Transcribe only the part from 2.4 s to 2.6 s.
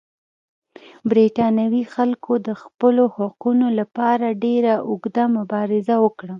د